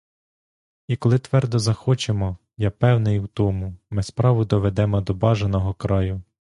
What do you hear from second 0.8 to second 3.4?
І коли твердо захочемо, я певний у